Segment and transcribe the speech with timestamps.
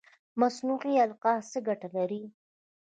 [0.39, 2.23] مصنوعي القاح څه ګټه لري؟